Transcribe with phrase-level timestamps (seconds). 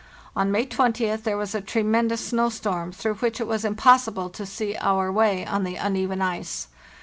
[0.35, 4.47] On May 2oth there was a tremendous snow storm, through which it was impossible to
[4.47, 6.69] see our way on the uneven ice.